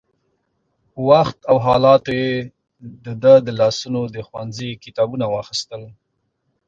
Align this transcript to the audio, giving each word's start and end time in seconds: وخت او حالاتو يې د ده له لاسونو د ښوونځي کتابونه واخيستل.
وخت 1.07 1.39
او 1.49 1.57
حالاتو 1.65 2.11
يې 2.21 2.31
د 3.05 3.05
ده 3.21 3.33
له 3.45 3.53
لاسونو 3.59 4.01
د 4.15 4.17
ښوونځي 4.27 4.69
کتابونه 4.83 5.25
واخيستل. 5.29 5.83